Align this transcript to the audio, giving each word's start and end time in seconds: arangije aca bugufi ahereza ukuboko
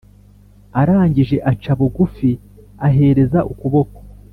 arangije 0.79 1.37
aca 1.51 1.73
bugufi 1.79 2.31
ahereza 2.87 3.39
ukuboko 3.51 3.99